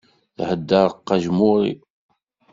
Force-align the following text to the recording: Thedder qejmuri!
Thedder 0.45 0.89
qejmuri! 1.07 1.73